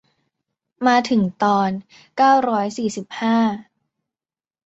[0.87, 1.69] มาถึงตอน
[2.17, 3.37] เก้าร้อยสี่สิบห้า